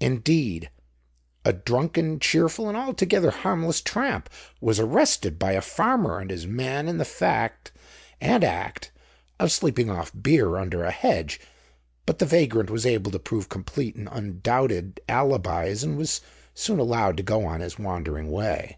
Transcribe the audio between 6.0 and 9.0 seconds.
and his man in the fact and act